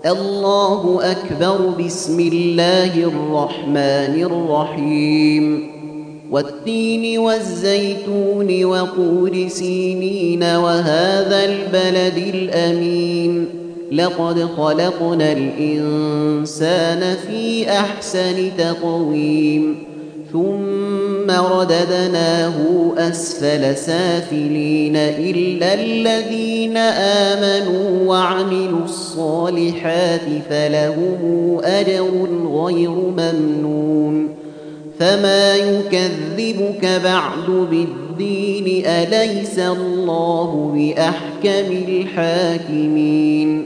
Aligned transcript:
الله 0.00 0.98
أكبر 1.02 1.84
بسم 1.84 2.20
الله 2.20 2.94
الرحمن 2.94 4.22
الرحيم. 4.22 5.70
والتين 6.30 7.18
والزيتون 7.18 8.64
وقود 8.64 9.46
سينين 9.48 10.42
وهذا 10.42 11.44
البلد 11.44 12.34
الأمين. 12.34 13.48
لقد 13.92 14.48
خلقنا 14.56 15.32
الإنسان 15.32 17.16
في 17.26 17.70
أحسن 17.70 18.50
تقويم. 18.58 19.76
ثم 21.22 21.30
رددناه 21.30 22.52
أسفل 22.98 23.76
سافلين 23.76 24.96
إلا 24.96 25.74
الذين 25.74 26.76
آمنوا 26.76 28.08
وعملوا 28.08 28.84
الصالحات 28.84 30.20
فلهم 30.50 31.58
أجر 31.64 32.28
غير 32.54 32.90
ممنون. 32.90 34.28
فما 34.98 35.56
يكذبك 35.56 37.00
بعد 37.04 37.66
بالدين 37.70 38.86
أليس 38.86 39.58
الله 39.58 40.72
بأحكم 40.74 41.76
الحاكمين؟ 41.88 43.61